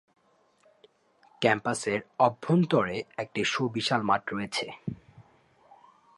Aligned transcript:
ক্যাম্পাসের 1.41 1.99
অভ্যন্তরে 2.19 2.97
একটি 3.17 3.41
সুবিশাল 3.43 4.01
মাঠ 4.01 4.23
রয়েছে। 4.33 4.65